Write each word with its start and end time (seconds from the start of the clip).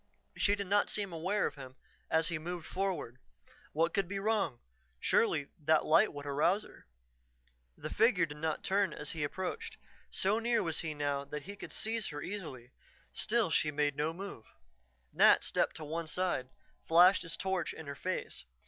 She 0.35 0.55
did 0.55 0.65
not 0.65 0.89
seem 0.89 1.13
aware 1.13 1.45
of 1.45 1.53
him 1.53 1.75
as 2.09 2.29
he 2.29 2.39
moved 2.39 2.65
forward. 2.65 3.19
What 3.71 3.93
could 3.93 4.07
be 4.07 4.17
wrong; 4.17 4.59
surely 4.99 5.49
that 5.59 5.85
light 5.85 6.11
would 6.11 6.25
arouse 6.25 6.63
her. 6.63 6.87
The 7.77 7.91
figure 7.93 8.25
did 8.25 8.37
not 8.37 8.63
turn 8.63 8.93
as 8.93 9.11
he 9.11 9.23
approached. 9.23 9.77
So 10.09 10.39
near 10.39 10.63
was 10.63 10.79
he 10.79 10.95
now 10.95 11.23
that 11.25 11.43
he 11.43 11.55
could 11.55 11.71
seize 11.71 12.07
her 12.07 12.23
easily, 12.23 12.71
still 13.13 13.51
she 13.51 13.69
made 13.69 13.95
no 13.95 14.11
move. 14.11 14.45
Nat 15.13 15.43
stepped 15.43 15.75
to 15.75 15.83
one 15.83 16.07
side, 16.07 16.49
flashed 16.87 17.21
his 17.21 17.37
torch 17.37 17.71
in 17.71 17.85
her 17.85 17.93
face. 17.93 18.45